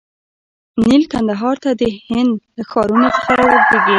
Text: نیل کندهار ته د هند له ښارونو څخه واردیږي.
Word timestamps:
نیل 0.87 1.03
کندهار 1.11 1.55
ته 1.63 1.69
د 1.81 1.83
هند 2.07 2.33
له 2.55 2.63
ښارونو 2.71 3.07
څخه 3.17 3.33
واردیږي. 3.45 3.89